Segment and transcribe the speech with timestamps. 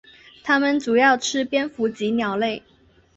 [0.43, 2.63] 它们主要吃蝙蝠及鸟类。